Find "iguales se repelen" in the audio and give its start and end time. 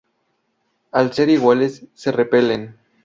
1.29-2.75